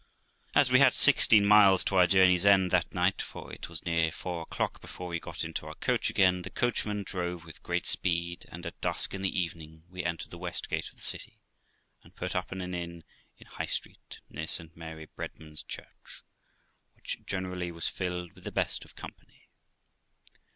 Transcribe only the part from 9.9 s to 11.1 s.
we entered the west gate of the